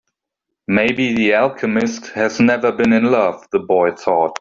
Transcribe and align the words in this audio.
Maybe 0.67 1.13
the 1.13 1.35
alchemist 1.35 2.07
has 2.13 2.39
never 2.39 2.71
been 2.71 2.91
in 2.91 3.11
love, 3.11 3.45
the 3.51 3.59
boy 3.59 3.91
thought. 3.91 4.29